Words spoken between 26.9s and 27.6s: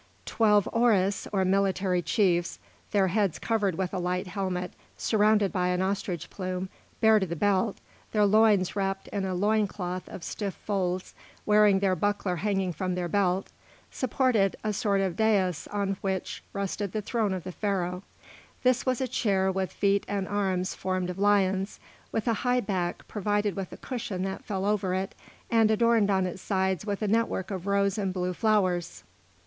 a network